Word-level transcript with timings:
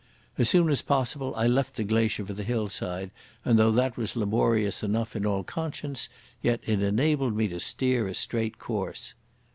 As 0.39 0.49
soon 0.49 0.67
as 0.69 0.81
possible 0.81 1.31
I 1.35 1.45
left 1.45 1.75
the 1.75 1.83
glacier 1.83 2.25
for 2.25 2.33
the 2.33 2.41
hillside, 2.43 3.11
and 3.45 3.59
though 3.59 3.69
that 3.69 3.97
was 3.97 4.15
laborious 4.15 4.81
enough 4.81 5.15
in 5.15 5.27
all 5.27 5.43
conscience, 5.43 6.09
yet 6.41 6.59
it 6.63 6.81
enabled 6.81 7.35
me 7.37 7.47
to 7.49 7.59
steer 7.59 8.07
a 8.07 8.15
straight 8.15 8.57
course. 8.57 9.13